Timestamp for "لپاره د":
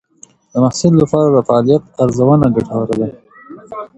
1.01-1.37